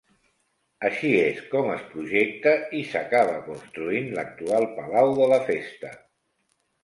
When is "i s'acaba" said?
2.79-3.35